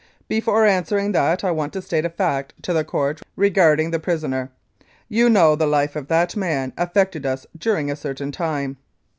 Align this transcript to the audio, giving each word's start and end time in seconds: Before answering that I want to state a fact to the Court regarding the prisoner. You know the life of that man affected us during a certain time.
Before 0.27 0.65
answering 0.65 1.11
that 1.11 1.43
I 1.43 1.51
want 1.51 1.73
to 1.73 1.81
state 1.83 2.05
a 2.05 2.09
fact 2.09 2.55
to 2.63 2.73
the 2.73 2.83
Court 2.83 3.21
regarding 3.35 3.91
the 3.91 3.99
prisoner. 3.99 4.49
You 5.07 5.29
know 5.29 5.55
the 5.55 5.67
life 5.67 5.95
of 5.95 6.07
that 6.07 6.35
man 6.35 6.73
affected 6.75 7.23
us 7.23 7.45
during 7.55 7.91
a 7.91 7.95
certain 7.95 8.31
time. 8.31 8.77